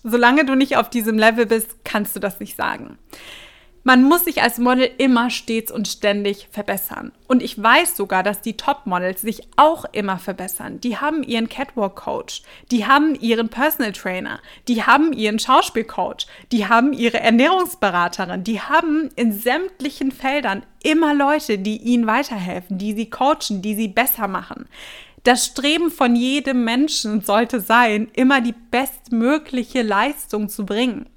Solange 0.04 0.46
du 0.46 0.56
nicht 0.56 0.78
auf 0.78 0.90
diesem 0.90 1.18
Level 1.18 1.46
bist, 1.46 1.84
kannst 1.84 2.16
du 2.16 2.20
das 2.20 2.40
nicht 2.40 2.56
sagen. 2.56 2.98
Man 3.88 4.04
muss 4.04 4.26
sich 4.26 4.42
als 4.42 4.58
Model 4.58 4.90
immer 4.98 5.30
stets 5.30 5.72
und 5.72 5.88
ständig 5.88 6.50
verbessern. 6.52 7.14
Und 7.30 7.42
ich 7.42 7.64
weiß 7.64 7.96
sogar, 7.96 8.22
dass 8.22 8.42
die 8.42 8.58
Top-Models 8.58 9.22
sich 9.22 9.48
auch 9.56 9.86
immer 9.94 10.20
verbessern. 10.20 10.82
Die 10.82 10.98
haben 10.98 11.24
ihren 11.24 11.48
Catwalk-Coach, 11.48 12.42
die 12.70 12.86
haben 12.86 13.16
ihren 13.16 13.48
Personal 13.48 13.94
Trainer, 13.94 14.42
die 14.68 14.84
haben 14.84 15.14
ihren 15.14 15.40
Schauspiel-Coach, 15.40 16.28
die 16.52 16.68
haben 16.68 16.92
ihre 16.92 17.22
Ernährungsberaterin, 17.22 18.44
die 18.44 18.60
haben 18.60 19.10
in 19.16 19.32
sämtlichen 19.32 20.12
Feldern 20.12 20.64
immer 20.84 21.14
Leute, 21.14 21.58
die 21.58 21.78
ihnen 21.78 22.08
weiterhelfen, 22.08 22.78
die 22.78 22.92
sie 22.92 23.10
coachen, 23.10 23.62
die 23.62 23.76
sie 23.76 23.88
besser 23.88 24.28
machen. 24.28 24.68
Das 25.28 25.46
Streben 25.46 25.92
von 25.92 26.16
jedem 26.16 26.64
Menschen 26.64 27.20
sollte 27.20 27.60
sein, 27.60 28.08
immer 28.14 28.40
die 28.40 28.56
bestmögliche 28.72 29.82
Leistung 29.82 30.48
zu 30.48 30.66
bringen. 30.66 31.10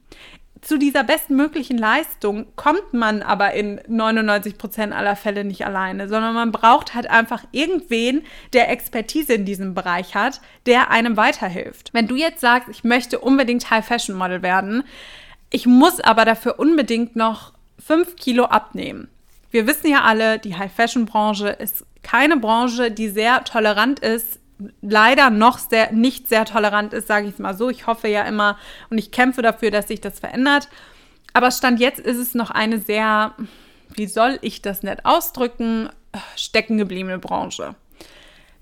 Zu 0.63 0.79
dieser 0.79 1.05
bestmöglichen 1.05 1.79
Leistung 1.79 2.47
kommt 2.57 2.93
man 2.93 3.23
aber 3.23 3.53
in 3.53 3.81
99 3.87 4.59
Prozent 4.59 4.93
aller 4.93 5.15
Fälle 5.15 5.45
nicht 5.45 5.65
alleine, 5.65 6.09
sondern 6.09 6.35
man 6.35 6.51
braucht 6.51 6.93
halt 6.93 7.09
einfach 7.09 7.45
irgendwen, 7.53 8.23
der 8.53 8.69
Expertise 8.69 9.35
in 9.35 9.45
diesem 9.45 9.75
Bereich 9.75 10.17
hat, 10.17 10.41
der 10.67 10.91
einem 10.91 11.17
weiterhilft. 11.17 11.91
Wenn 11.95 12.09
du 12.09 12.17
jetzt 12.17 12.41
sagst, 12.41 12.69
ich 12.69 12.83
möchte 12.83 13.21
unbedingt 13.21 13.71
High 13.71 13.87
Fashion 13.87 14.17
Model 14.17 14.43
werden, 14.43 14.83
ich 15.51 15.67
muss 15.67 16.01
aber 16.01 16.25
dafür 16.25 16.59
unbedingt 16.59 17.15
noch 17.15 17.53
5 17.79 18.17
Kilo 18.17 18.47
abnehmen. 18.47 19.09
Wir 19.53 19.69
wissen 19.69 19.89
ja 19.89 20.03
alle, 20.03 20.41
die 20.41 20.57
High 20.57 20.73
Fashion 20.73 21.07
Branche 21.07 21.51
ist 21.51 21.85
keine 22.03 22.37
Branche, 22.37 22.91
die 22.91 23.09
sehr 23.09 23.45
tolerant 23.45 24.01
ist, 24.01 24.41
leider 24.83 25.31
noch 25.31 25.59
sehr, 25.59 25.93
nicht 25.93 26.29
sehr 26.29 26.45
tolerant 26.45 26.93
ist, 26.93 27.09
sage 27.09 27.27
ich 27.27 27.35
es 27.35 27.39
mal 27.39 27.57
so. 27.57 27.71
Ich 27.71 27.87
hoffe 27.87 28.09
ja 28.09 28.23
immer 28.25 28.59
und 28.91 28.99
ich 28.99 29.11
kämpfe 29.11 29.43
dafür, 29.43 29.71
dass 29.71 29.89
sich 29.89 30.01
das 30.01 30.21
verändert. 30.21 30.69
Aber 31.33 31.51
Stand 31.51 31.81
jetzt 31.81 32.01
ist 32.01 32.19
es 32.19 32.35
noch 32.35 32.51
eine 32.51 32.79
sehr, 32.79 33.35
wie 33.95 34.07
soll 34.07 34.39
ich 34.43 34.63
das 34.63 34.83
nett 34.83 35.05
ausdrücken, 35.05 35.89
steckengebliebene 36.37 37.19
Branche. 37.19 37.75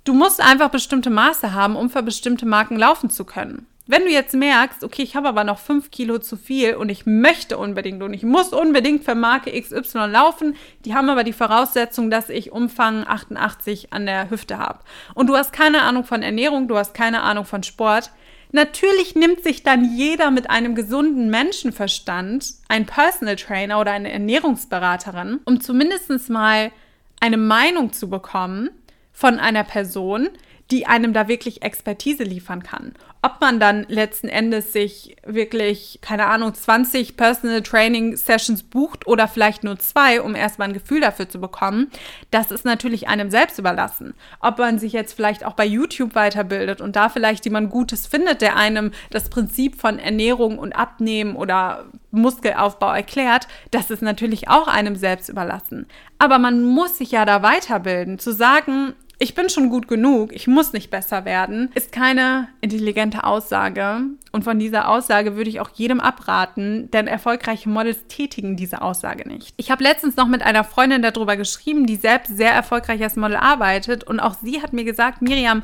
Du 0.05 0.15
musst 0.15 0.41
einfach 0.41 0.71
bestimmte 0.71 1.11
Maße 1.11 1.53
haben, 1.53 1.77
um 1.77 1.91
für 1.91 2.03
bestimmte 2.03 2.47
Marken 2.47 2.77
laufen 2.77 3.11
zu 3.11 3.25
können. 3.25 3.67
Wenn 3.91 4.05
du 4.05 4.11
jetzt 4.11 4.35
merkst, 4.35 4.85
okay, 4.85 5.01
ich 5.01 5.17
habe 5.17 5.29
aber 5.29 5.45
noch 5.45 5.59
fünf 5.59 5.91
Kilo 5.91 6.19
zu 6.19 6.37
viel 6.37 6.75
und 6.75 6.91
ich 6.91 7.07
möchte 7.07 7.57
unbedingt 7.57 8.03
und 8.03 8.13
ich 8.13 8.23
muss 8.23 8.53
unbedingt 8.53 9.03
für 9.03 9.15
Marke 9.15 9.51
XY 9.51 10.11
laufen, 10.11 10.57
die 10.85 10.95
haben 10.95 11.09
aber 11.09 11.25
die 11.25 11.33
Voraussetzung, 11.33 12.11
dass 12.11 12.29
ich 12.29 12.53
Umfang 12.53 13.07
88 13.09 13.91
an 13.95 14.05
der 14.05 14.29
Hüfte 14.29 14.59
habe. 14.59 14.81
Und 15.15 15.29
du 15.29 15.37
hast 15.39 15.55
keine 15.55 15.81
Ahnung 15.81 16.05
von 16.05 16.23
Ernährung, 16.23 16.69
du 16.69 16.77
hast 16.77 16.93
keine 16.93 17.23
Ahnung 17.23 17.47
von 17.47 17.63
Sport. 17.63 18.11
Natürlich 18.53 19.15
nimmt 19.15 19.43
sich 19.43 19.63
dann 19.63 19.97
jeder 19.97 20.31
mit 20.31 20.51
einem 20.51 20.75
gesunden 20.75 21.31
Menschenverstand 21.31 22.45
ein 22.69 22.85
Personal 22.85 23.37
Trainer 23.37 23.81
oder 23.81 23.93
eine 23.93 24.13
Ernährungsberaterin, 24.13 25.41
um 25.47 25.63
zumindest 25.63 26.29
mal 26.29 26.73
eine 27.21 27.39
Meinung 27.39 27.95
zu 27.95 28.11
bekommen 28.11 28.69
von 29.15 29.41
einer 29.41 29.65
Person, 29.65 30.29
die 30.71 30.87
einem 30.87 31.13
da 31.13 31.29
wirklich 31.29 31.63
Expertise 31.63 32.25
liefern 32.25 32.63
kann. 32.63 32.93
Ob 33.21 33.41
man 33.41 33.59
dann 33.59 33.85
letzten 33.89 34.29
Endes 34.29 34.73
sich 34.73 35.17
wirklich, 35.27 35.99
keine 36.03 36.27
Ahnung, 36.27 36.55
20 36.55 37.17
Personal 37.17 37.63
Training 37.63 38.17
Sessions 38.17 38.63
bucht 38.63 39.07
oder 39.09 39.27
vielleicht 39.27 39.65
nur 39.65 39.79
zwei, 39.79 40.23
um 40.23 40.37
erstmal 40.37 40.69
ein 40.69 40.75
Gefühl 40.75 41.01
dafür 41.01 41.29
zu 41.29 41.41
bekommen, 41.41 41.91
das 42.31 42.53
ist 42.53 42.65
natürlich 42.65 43.09
einem 43.09 43.31
selbst 43.31 43.59
überlassen. 43.59 44.15
Ob 44.41 44.59
man 44.59 44.79
sich 44.79 44.93
jetzt 44.93 45.15
vielleicht 45.15 45.45
auch 45.45 45.55
bei 45.55 45.65
YouTube 45.65 46.15
weiterbildet 46.15 46.81
und 46.81 46.95
da 46.95 47.09
vielleicht 47.09 47.45
jemand 47.45 47.71
Gutes 47.71 48.07
findet, 48.07 48.41
der 48.41 48.57
einem 48.57 48.93
das 49.11 49.31
Prinzip 49.31 49.81
von 49.81 49.99
Ernährung 49.99 50.59
und 50.59 50.75
Abnehmen 50.77 51.35
oder 51.35 51.87
Muskelaufbau 52.13 52.93
erklärt, 52.93 53.49
das 53.73 53.91
ist 53.91 54.03
natürlich 54.03 54.49
auch 54.49 54.69
einem 54.69 54.95
selbst 54.95 55.29
überlassen. 55.29 55.87
Aber 56.19 56.39
man 56.39 56.63
muss 56.63 56.99
sich 56.99 57.11
ja 57.11 57.25
da 57.25 57.43
weiterbilden, 57.43 58.19
zu 58.19 58.33
sagen, 58.33 58.95
ich 59.21 59.35
bin 59.35 59.49
schon 59.49 59.69
gut 59.69 59.89
genug, 59.89 60.33
ich 60.33 60.47
muss 60.47 60.73
nicht 60.73 60.91
besser 60.91 61.25
werden, 61.25 61.71
ist 61.75 61.91
keine 61.91 62.49
intelligente 62.61 63.25
Aussage. 63.25 64.01
Und 64.31 64.45
von 64.45 64.61
dieser 64.61 64.89
Aussage 64.89 65.37
würde 65.37 65.51
ich 65.51 65.61
auch 65.61 65.71
jedem 65.75 65.99
abraten, 65.99 66.89
denn 66.93 67.09
erfolgreiche 67.09 67.69
Models 67.69 68.07
tätigen 68.07 68.57
diese 68.57 68.81
Aussage 68.81 69.29
nicht. 69.29 69.55
Ich 69.57 69.73
habe 69.73 69.83
letztens 69.83 70.17
noch 70.17 70.29
mit 70.29 70.43
einer 70.43 70.63
Freundin 70.63 71.03
darüber 71.03 71.37
geschrieben, 71.37 71.87
die 71.87 71.97
selbst 71.97 72.37
sehr 72.37 72.53
erfolgreich 72.53 73.03
als 73.03 73.17
Model 73.17 73.37
arbeitet. 73.37 74.05
Und 74.05 74.21
auch 74.21 74.35
sie 74.41 74.63
hat 74.63 74.73
mir 74.73 74.85
gesagt, 74.85 75.21
Miriam, 75.21 75.63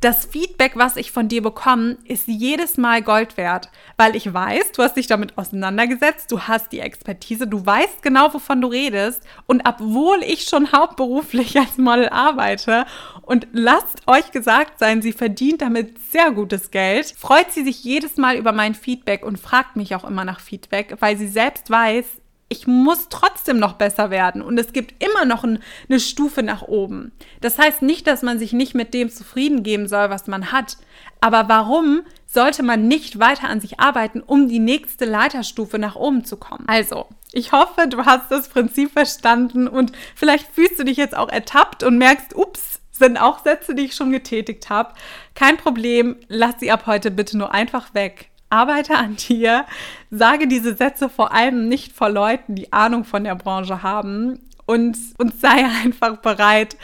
das 0.00 0.26
Feedback, 0.26 0.72
was 0.76 0.96
ich 0.96 1.10
von 1.10 1.28
dir 1.28 1.42
bekomme, 1.42 1.98
ist 2.04 2.28
jedes 2.28 2.76
Mal 2.76 3.02
Gold 3.02 3.36
wert, 3.36 3.70
weil 3.96 4.14
ich 4.14 4.32
weiß, 4.32 4.72
du 4.72 4.82
hast 4.82 4.96
dich 4.96 5.06
damit 5.06 5.36
auseinandergesetzt, 5.38 6.30
du 6.30 6.42
hast 6.42 6.72
die 6.72 6.80
Expertise, 6.80 7.46
du 7.46 7.64
weißt 7.64 8.02
genau, 8.02 8.32
wovon 8.32 8.60
du 8.60 8.68
redest 8.68 9.22
und 9.46 9.66
obwohl 9.66 10.22
ich 10.22 10.44
schon 10.44 10.72
hauptberuflich 10.72 11.58
als 11.58 11.78
Model 11.78 12.08
arbeite 12.08 12.86
und 13.22 13.46
lasst 13.52 14.02
euch 14.06 14.30
gesagt 14.32 14.78
sein, 14.78 15.02
sie 15.02 15.12
verdient 15.12 15.62
damit 15.62 15.98
sehr 16.10 16.30
gutes 16.30 16.70
Geld, 16.70 17.14
freut 17.16 17.52
sie 17.52 17.64
sich 17.64 17.82
jedes 17.82 18.16
Mal 18.16 18.36
über 18.36 18.52
mein 18.52 18.74
Feedback 18.74 19.24
und 19.24 19.38
fragt 19.38 19.76
mich 19.76 19.94
auch 19.94 20.04
immer 20.04 20.24
nach 20.24 20.40
Feedback, 20.40 20.96
weil 21.00 21.16
sie 21.16 21.28
selbst 21.28 21.70
weiß, 21.70 22.04
ich 22.48 22.66
muss 22.66 23.08
trotzdem 23.08 23.58
noch 23.58 23.74
besser 23.74 24.10
werden 24.10 24.40
und 24.40 24.58
es 24.58 24.72
gibt 24.72 25.02
immer 25.02 25.24
noch 25.24 25.42
ein, 25.42 25.58
eine 25.88 25.98
Stufe 25.98 26.42
nach 26.42 26.62
oben. 26.62 27.12
Das 27.40 27.58
heißt 27.58 27.82
nicht, 27.82 28.06
dass 28.06 28.22
man 28.22 28.38
sich 28.38 28.52
nicht 28.52 28.74
mit 28.74 28.94
dem 28.94 29.10
zufrieden 29.10 29.62
geben 29.62 29.88
soll, 29.88 30.10
was 30.10 30.26
man 30.28 30.52
hat. 30.52 30.76
Aber 31.20 31.48
warum 31.48 32.02
sollte 32.26 32.62
man 32.62 32.86
nicht 32.86 33.18
weiter 33.18 33.48
an 33.48 33.60
sich 33.60 33.80
arbeiten, 33.80 34.20
um 34.20 34.48
die 34.48 34.60
nächste 34.60 35.06
Leiterstufe 35.06 35.78
nach 35.78 35.96
oben 35.96 36.24
zu 36.24 36.36
kommen? 36.36 36.64
Also, 36.68 37.06
ich 37.32 37.50
hoffe, 37.50 37.88
du 37.88 38.04
hast 38.04 38.30
das 38.30 38.48
Prinzip 38.48 38.92
verstanden 38.92 39.66
und 39.66 39.92
vielleicht 40.14 40.46
fühlst 40.52 40.78
du 40.78 40.84
dich 40.84 40.98
jetzt 40.98 41.16
auch 41.16 41.28
ertappt 41.28 41.82
und 41.82 41.98
merkst, 41.98 42.36
ups, 42.36 42.80
sind 42.92 43.18
auch 43.18 43.42
Sätze, 43.42 43.74
die 43.74 43.86
ich 43.86 43.94
schon 43.94 44.12
getätigt 44.12 44.70
habe. 44.70 44.94
Kein 45.34 45.56
Problem, 45.56 46.16
lass 46.28 46.60
sie 46.60 46.70
ab 46.70 46.86
heute 46.86 47.10
bitte 47.10 47.36
nur 47.36 47.52
einfach 47.52 47.92
weg 47.92 48.30
arbeite 48.50 48.96
an 48.96 49.16
dir, 49.16 49.64
sage 50.10 50.46
diese 50.46 50.74
Sätze 50.74 51.08
vor 51.08 51.32
allem 51.32 51.68
nicht 51.68 51.92
vor 51.92 52.08
Leuten, 52.08 52.54
die 52.54 52.72
Ahnung 52.72 53.04
von 53.04 53.24
der 53.24 53.34
Branche 53.34 53.82
haben 53.82 54.40
und, 54.66 54.98
und 55.18 55.40
sei 55.40 55.64
einfach 55.84 56.18
bereit, 56.18 56.76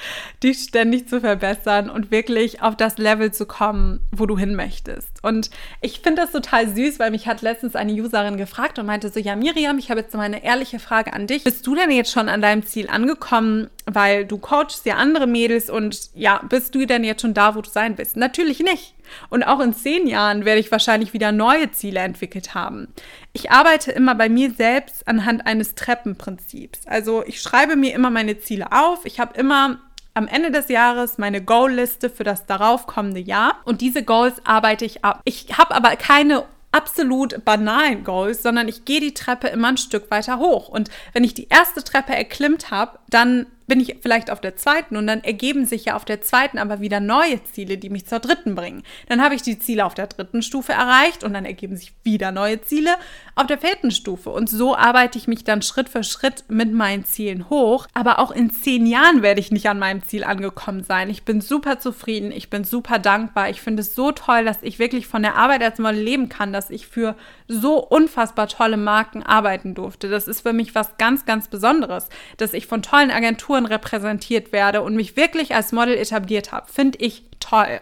dich 0.43 0.59
ständig 0.61 1.09
zu 1.09 1.21
verbessern 1.21 1.91
und 1.91 2.11
wirklich 2.11 2.63
auf 2.63 2.77
das 2.77 2.97
Level 2.97 3.33
zu 3.33 3.45
kommen, 3.45 4.01
wo 4.13 4.27
du 4.27 4.39
hin 4.39 4.55
möchtest. 4.55 5.23
Und 5.23 5.51
ich 5.81 6.01
finde 6.01 6.23
das 6.23 6.33
total 6.33 6.69
süß, 6.69 6.99
weil 6.99 7.11
mich 7.11 7.27
hat 7.27 7.43
letztens 7.43 7.77
eine 7.77 7.93
Userin 7.93 8.37
gefragt 8.37 8.79
und 8.79 8.87
meinte 8.87 9.09
so, 9.09 9.21
ja 9.21 9.37
Miriam, 9.37 9.79
ich 9.79 9.91
habe 9.91 10.01
jetzt 10.01 10.15
mal 10.15 10.23
eine 10.23 10.45
ehrliche 10.45 10.79
Frage 10.79 11.13
an 11.13 11.27
dich. 11.27 11.45
Bist 11.45 11.67
du 11.67 11.75
denn 11.75 11.91
jetzt 11.91 12.13
schon 12.13 12.29
an 12.29 12.41
deinem 12.41 12.65
Ziel 12.65 12.89
angekommen, 12.89 13.69
weil 13.87 14.25
du 14.25 14.39
coachst 14.39 14.87
ja 14.87 14.97
andere 14.97 15.27
Mädels 15.27 15.69
und 15.69 16.11
ja, 16.15 16.41
bist 16.49 16.75
du 16.75 16.87
denn 16.87 17.05
jetzt 17.05 17.23
schon 17.23 17.35
da, 17.35 17.55
wo 17.57 17.61
du 17.61 17.69
sein 17.69 17.99
willst? 17.99 18.17
Natürlich 18.17 18.61
nicht. 18.61 18.95
Und 19.31 19.43
auch 19.43 19.61
in 19.61 19.75
zehn 19.75 20.07
Jahren 20.07 20.45
werde 20.45 20.61
ich 20.61 20.71
wahrscheinlich 20.71 21.13
wieder 21.13 21.33
neue 21.33 21.71
Ziele 21.71 22.01
entwickelt 22.01 22.55
haben. 22.55 22.89
Ich 23.33 23.51
arbeite 23.51 23.93
immer 23.93 24.15
bei 24.15 24.29
mir 24.29 24.53
selbst 24.53 25.07
anhand 25.09 25.47
eines 25.47 25.75
Treppenprinzips. 25.75 26.87
Also 26.87 27.25
ich 27.27 27.41
schreibe 27.41 27.77
mir 27.77 27.95
immer 27.95 28.11
meine 28.11 28.39
Ziele 28.39 28.73
auf. 28.73 29.05
Ich 29.05 29.21
habe 29.21 29.39
immer 29.39 29.79
am 30.15 30.29
Ende 30.29 30.51
des 30.51 30.69
Jahres 30.69 31.19
meine 31.19 31.43
Goal-Liste 31.43 32.11
für 32.11 32.25
das 32.25 32.47
darauf 32.47 32.87
kommende 32.87 33.21
Jahr 33.21 33.57
und 33.65 33.81
diese 33.81 34.03
Goals 34.03 34.45
arbeite 34.45 34.85
ich 34.85 35.05
ab. 35.05 35.23
Ich 35.25 35.57
habe 35.57 35.75
aber 35.75 35.97
keine 35.97 36.45
absolut 36.73 37.45
banalen 37.45 38.03
Goals, 38.03 38.43
sondern 38.43 38.67
ich 38.67 38.85
gehe 38.85 39.01
die 39.01 39.15
Treppe 39.15 39.49
immer 39.49 39.69
ein 39.69 39.77
Stück 39.77 40.11
weiter 40.11 40.39
hoch. 40.39 40.69
Und 40.69 40.91
wenn 41.13 41.23
ich 41.23 41.35
die 41.35 41.49
erste 41.49 41.85
Treppe 41.85 42.15
erklimmt 42.15 42.71
habe, 42.71 42.99
dann 43.11 43.47
bin 43.67 43.81
ich 43.81 43.97
vielleicht 44.01 44.31
auf 44.31 44.41
der 44.41 44.57
zweiten 44.57 44.97
und 44.97 45.07
dann 45.07 45.25
ergeben 45.25 45.67
sich 45.67 45.87
ja 45.87 45.97
auf 45.97 46.05
der 46.05 46.23
zweiten 46.23 46.59
aber 46.59 46.81
wieder 46.81 47.01
neue 47.01 47.43
Ziele, 47.45 47.79
die 47.79 47.91
mich 47.91 48.07
zur 48.07 48.19
dritten 48.19 48.55
bringen. 48.55 48.83
Dann 49.09 49.23
habe 49.23 49.35
ich 49.35 49.43
die 49.43 49.59
Ziele 49.59 49.85
auf 49.85 49.95
der 49.95 50.07
dritten 50.07 50.43
Stufe 50.43 50.73
erreicht 50.73 51.25
und 51.25 51.35
dann 51.35 51.45
ergeben 51.45 51.77
sich 51.77 51.93
wieder 52.03 52.33
neue 52.33 52.61
Ziele 52.63 52.91
auf 53.35 53.47
der 53.47 53.59
vierten 53.59 53.91
Stufe. 53.91 54.31
Und 54.31 54.51
so 54.51 54.77
arbeite 54.77 55.19
ich 55.19 55.29
mich 55.29 55.45
dann 55.45 55.63
Schritt 55.63 55.89
für 55.89 56.05
Schritt 56.05 56.45
mit 56.49 56.73
meinen 56.73 57.05
Zielen 57.05 57.49
hoch. 57.49 57.87
Aber 57.95 58.19
auch 58.19 58.31
in 58.31 58.51
zehn 58.51 58.87
Jahren 58.87 59.23
werde 59.23 59.41
ich 59.41 59.51
nicht 59.51 59.69
an 59.69 59.79
meinem 59.79 60.03
Ziel 60.03 60.25
angekommen 60.25 60.85
sein. 60.85 61.09
Ich 61.09 61.25
bin 61.25 61.41
super 61.41 61.79
zufrieden, 61.79 62.33
ich 62.33 62.51
bin 62.51 62.65
super 62.65 62.99
dankbar. 62.99 63.51
Ich 63.51 63.61
finde 63.61 63.83
es 63.83 63.95
so 63.95 64.13
toll, 64.13 64.45
dass 64.45 64.63
ich 64.63 64.79
wirklich 64.79 65.07
von 65.07 65.23
der 65.23 65.37
Arbeit 65.37 65.63
als 65.63 65.79
Model 65.79 66.01
leben 66.01 66.29
kann, 66.29 66.53
dass 66.53 66.71
ich 66.71 66.87
für 66.87 67.17
so 67.49 67.79
unfassbar 67.79 68.49
tolle 68.49 68.77
Marken 68.77 69.23
arbeiten 69.23 69.75
durfte. 69.75 70.09
Das 70.09 70.29
ist 70.29 70.43
für 70.43 70.53
mich 70.53 70.75
was 70.75 70.97
ganz, 70.99 71.25
ganz 71.25 71.49
Besonderes, 71.49 72.09
dass 72.37 72.53
ich 72.53 72.67
von 72.67 72.83
tollen 72.83 73.11
Agenturen 73.11 73.52
repräsentiert 73.55 74.53
werde 74.53 74.83
und 74.83 74.97
mich 74.97 75.17
wirklich 75.17 75.55
als 75.55 75.73
Model 75.73 75.95
etabliert 75.97 76.53
habe. 76.53 76.71
Finde 76.71 76.99
ich 76.99 77.25
toll. 77.41 77.81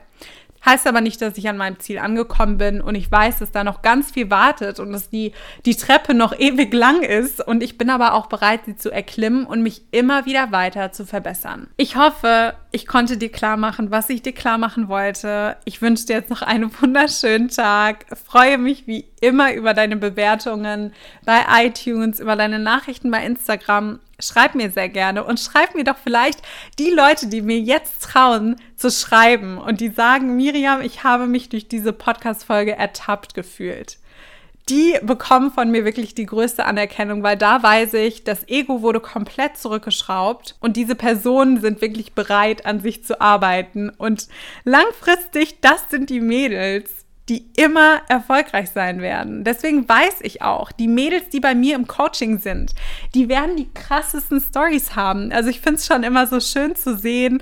Heißt 0.64 0.86
aber 0.86 1.00
nicht, 1.00 1.22
dass 1.22 1.38
ich 1.38 1.48
an 1.48 1.56
meinem 1.56 1.78
Ziel 1.78 1.98
angekommen 1.98 2.58
bin 2.58 2.82
und 2.82 2.94
ich 2.94 3.10
weiß, 3.10 3.38
dass 3.38 3.50
da 3.50 3.64
noch 3.64 3.80
ganz 3.80 4.10
viel 4.10 4.30
wartet 4.30 4.78
und 4.78 4.92
dass 4.92 5.08
die, 5.08 5.32
die 5.64 5.74
Treppe 5.74 6.12
noch 6.12 6.38
ewig 6.38 6.74
lang 6.74 7.02
ist. 7.02 7.46
Und 7.46 7.62
ich 7.62 7.78
bin 7.78 7.88
aber 7.88 8.12
auch 8.12 8.26
bereit, 8.26 8.60
sie 8.66 8.76
zu 8.76 8.90
erklimmen 8.90 9.46
und 9.46 9.62
mich 9.62 9.82
immer 9.90 10.26
wieder 10.26 10.52
weiter 10.52 10.92
zu 10.92 11.06
verbessern. 11.06 11.68
Ich 11.78 11.96
hoffe, 11.96 12.54
ich 12.72 12.86
konnte 12.86 13.16
dir 13.16 13.32
klar 13.32 13.56
machen, 13.56 13.90
was 13.90 14.10
ich 14.10 14.20
dir 14.20 14.34
klar 14.34 14.58
machen 14.58 14.88
wollte. 14.88 15.56
Ich 15.64 15.80
wünsche 15.80 16.06
dir 16.06 16.16
jetzt 16.16 16.30
noch 16.30 16.42
einen 16.42 16.70
wunderschönen 16.80 17.48
Tag. 17.48 18.04
Freue 18.26 18.58
mich 18.58 18.86
wie 18.86 19.06
immer 19.20 19.54
über 19.54 19.74
deine 19.74 19.96
Bewertungen 19.96 20.92
bei 21.24 21.40
iTunes, 21.64 22.20
über 22.20 22.36
deine 22.36 22.58
Nachrichten 22.58 23.10
bei 23.10 23.24
Instagram 23.24 24.00
schreib 24.22 24.54
mir 24.54 24.70
sehr 24.70 24.88
gerne 24.88 25.24
und 25.24 25.40
schreib 25.40 25.74
mir 25.74 25.84
doch 25.84 25.96
vielleicht 26.02 26.40
die 26.78 26.90
Leute, 26.90 27.28
die 27.28 27.42
mir 27.42 27.58
jetzt 27.58 28.02
trauen 28.02 28.56
zu 28.76 28.90
schreiben 28.90 29.58
und 29.58 29.80
die 29.80 29.88
sagen, 29.88 30.36
Miriam, 30.36 30.80
ich 30.80 31.04
habe 31.04 31.26
mich 31.26 31.48
durch 31.48 31.68
diese 31.68 31.92
Podcast-Folge 31.92 32.76
ertappt 32.76 33.34
gefühlt. 33.34 33.98
Die 34.68 34.96
bekommen 35.02 35.50
von 35.50 35.70
mir 35.70 35.84
wirklich 35.84 36.14
die 36.14 36.26
größte 36.26 36.64
Anerkennung, 36.64 37.24
weil 37.24 37.36
da 37.36 37.62
weiß 37.62 37.94
ich, 37.94 38.22
das 38.22 38.46
Ego 38.46 38.82
wurde 38.82 39.00
komplett 39.00 39.56
zurückgeschraubt 39.56 40.56
und 40.60 40.76
diese 40.76 40.94
Personen 40.94 41.60
sind 41.60 41.80
wirklich 41.80 42.12
bereit, 42.12 42.66
an 42.66 42.78
sich 42.78 43.04
zu 43.04 43.20
arbeiten. 43.20 43.90
Und 43.90 44.28
langfristig, 44.64 45.60
das 45.60 45.90
sind 45.90 46.08
die 46.08 46.20
Mädels, 46.20 47.04
die 47.30 47.46
immer 47.56 48.02
erfolgreich 48.08 48.70
sein 48.70 49.00
werden. 49.00 49.44
Deswegen 49.44 49.88
weiß 49.88 50.16
ich 50.22 50.42
auch, 50.42 50.72
die 50.72 50.88
Mädels, 50.88 51.28
die 51.30 51.38
bei 51.38 51.54
mir 51.54 51.76
im 51.76 51.86
Coaching 51.86 52.38
sind, 52.38 52.72
die 53.14 53.28
werden 53.28 53.56
die 53.56 53.72
krassesten 53.72 54.40
Stories 54.40 54.96
haben. 54.96 55.30
Also 55.32 55.48
ich 55.48 55.60
finde 55.60 55.76
es 55.76 55.86
schon 55.86 56.02
immer 56.02 56.26
so 56.26 56.40
schön 56.40 56.74
zu 56.74 56.96
sehen, 56.96 57.40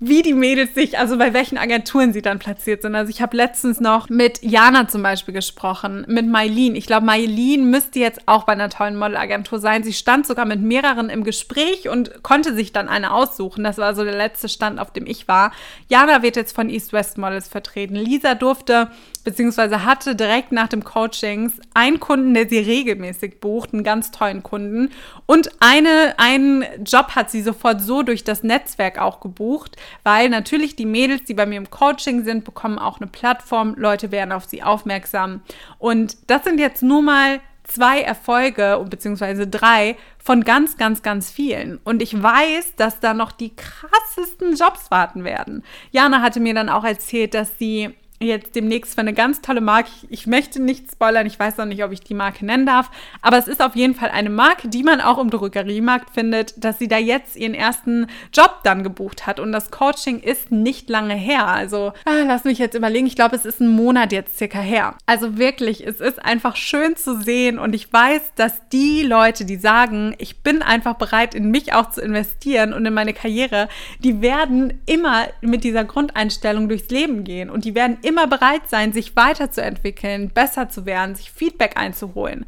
wie 0.00 0.22
die 0.22 0.32
Mädels 0.32 0.74
sich, 0.74 0.96
also 0.96 1.18
bei 1.18 1.34
welchen 1.34 1.58
Agenturen 1.58 2.12
sie 2.12 2.22
dann 2.22 2.38
platziert 2.38 2.82
sind. 2.82 2.94
Also 2.94 3.10
ich 3.10 3.20
habe 3.20 3.36
letztens 3.36 3.80
noch 3.80 4.08
mit 4.08 4.42
Jana 4.42 4.86
zum 4.86 5.02
Beispiel 5.02 5.34
gesprochen, 5.34 6.04
mit 6.06 6.28
Mailin. 6.28 6.76
Ich 6.76 6.86
glaube, 6.86 7.04
Mailin 7.04 7.68
müsste 7.68 7.98
jetzt 7.98 8.20
auch 8.26 8.44
bei 8.44 8.52
einer 8.52 8.70
tollen 8.70 8.96
Modelagentur 8.96 9.58
sein. 9.58 9.82
Sie 9.82 9.92
stand 9.92 10.26
sogar 10.26 10.44
mit 10.44 10.60
mehreren 10.60 11.10
im 11.10 11.24
Gespräch 11.24 11.88
und 11.88 12.22
konnte 12.22 12.54
sich 12.54 12.72
dann 12.72 12.88
eine 12.88 13.12
aussuchen. 13.12 13.64
Das 13.64 13.78
war 13.78 13.96
so 13.96 14.04
der 14.04 14.16
letzte 14.16 14.48
Stand, 14.48 14.78
auf 14.78 14.92
dem 14.92 15.04
ich 15.04 15.26
war. 15.26 15.50
Jana 15.88 16.22
wird 16.22 16.36
jetzt 16.36 16.54
von 16.54 16.70
East 16.70 16.92
West 16.92 17.18
Models 17.18 17.48
vertreten. 17.48 17.96
Lisa 17.96 18.36
durfte 18.36 18.90
beziehungsweise 19.28 19.84
hatte 19.84 20.16
direkt 20.16 20.52
nach 20.52 20.68
dem 20.68 20.84
Coachings 20.84 21.54
einen 21.74 22.00
Kunden, 22.00 22.32
der 22.32 22.48
sie 22.48 22.60
regelmäßig 22.60 23.40
bucht, 23.40 23.74
einen 23.74 23.84
ganz 23.84 24.10
tollen 24.10 24.42
Kunden. 24.42 24.90
Und 25.26 25.50
eine, 25.60 26.14
einen 26.16 26.64
Job 26.82 27.10
hat 27.10 27.30
sie 27.30 27.42
sofort 27.42 27.82
so 27.82 28.02
durch 28.02 28.24
das 28.24 28.42
Netzwerk 28.42 28.98
auch 28.98 29.20
gebucht, 29.20 29.76
weil 30.04 30.28
natürlich 30.28 30.76
die 30.76 30.86
Mädels, 30.86 31.24
die 31.24 31.34
bei 31.34 31.46
mir 31.46 31.56
im 31.56 31.70
Coaching 31.70 32.24
sind, 32.24 32.44
bekommen 32.44 32.78
auch 32.78 33.00
eine 33.00 33.08
Plattform, 33.08 33.74
Leute 33.76 34.10
werden 34.10 34.32
auf 34.32 34.44
sie 34.44 34.62
aufmerksam. 34.62 35.42
Und 35.78 36.16
das 36.28 36.44
sind 36.44 36.60
jetzt 36.60 36.82
nur 36.82 37.02
mal 37.02 37.40
zwei 37.64 38.00
Erfolge 38.00 38.84
beziehungsweise 38.88 39.46
drei 39.46 39.96
von 40.18 40.42
ganz, 40.42 40.76
ganz, 40.76 41.02
ganz 41.02 41.30
vielen. 41.30 41.78
Und 41.84 42.02
ich 42.02 42.20
weiß, 42.20 42.74
dass 42.76 42.98
da 43.00 43.14
noch 43.14 43.30
die 43.30 43.54
krassesten 43.54 44.56
Jobs 44.56 44.90
warten 44.90 45.24
werden. 45.24 45.62
Jana 45.90 46.22
hatte 46.22 46.40
mir 46.40 46.54
dann 46.54 46.68
auch 46.68 46.84
erzählt, 46.84 47.34
dass 47.34 47.58
sie 47.58 47.94
jetzt 48.20 48.56
demnächst 48.56 48.94
für 48.94 49.00
eine 49.00 49.12
ganz 49.12 49.40
tolle 49.40 49.60
Marke. 49.60 49.90
Ich, 50.10 50.26
möchte 50.26 50.60
nicht 50.60 50.90
spoilern, 50.90 51.26
ich 51.26 51.38
weiß 51.38 51.56
noch 51.56 51.66
nicht, 51.66 51.84
ob 51.84 51.92
ich 51.92 52.00
die 52.00 52.14
Marke 52.14 52.44
nennen 52.44 52.66
darf, 52.66 52.90
aber 53.22 53.38
es 53.38 53.46
ist 53.46 53.62
auf 53.62 53.76
jeden 53.76 53.94
Fall 53.94 54.10
eine 54.10 54.30
Marke, 54.30 54.68
die 54.68 54.82
man 54.82 55.00
auch 55.00 55.18
im 55.18 55.30
Drogeriemarkt 55.30 56.10
findet, 56.10 56.62
dass 56.62 56.78
sie 56.78 56.88
da 56.88 56.98
jetzt 56.98 57.36
ihren 57.36 57.54
ersten 57.54 58.08
Job 58.32 58.60
dann 58.64 58.82
gebucht 58.82 59.26
hat 59.26 59.38
und 59.38 59.52
das 59.52 59.70
Coaching 59.70 60.20
ist 60.20 60.50
nicht 60.50 60.90
lange 60.90 61.14
her. 61.14 61.46
Also 61.46 61.92
ah, 62.04 62.24
lass 62.26 62.44
mich 62.44 62.58
jetzt 62.58 62.74
überlegen, 62.74 63.06
ich 63.06 63.16
glaube, 63.16 63.36
es 63.36 63.44
ist 63.44 63.60
ein 63.60 63.68
Monat 63.68 64.12
jetzt 64.12 64.38
circa 64.38 64.60
her. 64.60 64.96
Also 65.06 65.38
wirklich, 65.38 65.86
es 65.86 66.00
ist 66.00 66.24
einfach 66.24 66.56
schön 66.56 66.96
zu 66.96 67.20
sehen 67.20 67.58
und 67.58 67.74
ich 67.74 67.92
weiß, 67.92 68.32
dass 68.34 68.68
die 68.70 69.02
Leute, 69.02 69.44
die 69.44 69.56
sagen, 69.56 70.14
ich 70.18 70.42
bin 70.42 70.62
einfach 70.62 70.94
bereit, 70.94 71.34
in 71.34 71.50
mich 71.50 71.72
auch 71.72 71.90
zu 71.90 72.00
investieren 72.00 72.72
und 72.72 72.84
in 72.84 72.94
meine 72.94 73.12
Karriere, 73.12 73.68
die 74.00 74.20
werden 74.20 74.80
immer 74.86 75.26
mit 75.40 75.64
dieser 75.64 75.84
Grundeinstellung 75.84 76.68
durchs 76.68 76.90
Leben 76.90 77.24
gehen 77.24 77.50
und 77.50 77.64
die 77.64 77.74
werden 77.74 77.98
immer 78.08 78.26
bereit 78.26 78.68
sein, 78.68 78.92
sich 78.92 79.14
weiterzuentwickeln, 79.14 80.30
besser 80.30 80.68
zu 80.68 80.86
werden, 80.86 81.14
sich 81.14 81.30
Feedback 81.30 81.76
einzuholen. 81.76 82.46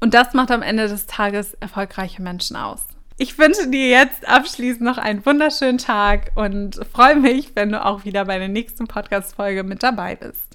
Und 0.00 0.14
das 0.14 0.34
macht 0.34 0.50
am 0.50 0.62
Ende 0.62 0.86
des 0.86 1.06
Tages 1.06 1.54
erfolgreiche 1.54 2.22
Menschen 2.22 2.56
aus. 2.56 2.84
Ich 3.16 3.38
wünsche 3.38 3.68
dir 3.68 3.88
jetzt 3.88 4.28
abschließend 4.28 4.82
noch 4.82 4.98
einen 4.98 5.24
wunderschönen 5.24 5.78
Tag 5.78 6.32
und 6.34 6.80
freue 6.92 7.16
mich, 7.16 7.54
wenn 7.54 7.70
du 7.70 7.84
auch 7.84 8.04
wieder 8.04 8.24
bei 8.24 8.38
der 8.38 8.48
nächsten 8.48 8.88
Podcast-Folge 8.88 9.62
mit 9.62 9.84
dabei 9.84 10.16
bist. 10.16 10.40